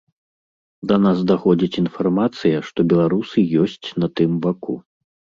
[0.91, 4.75] Да нас даходзіць інфармацыя, што беларусы ёсць на тым баку.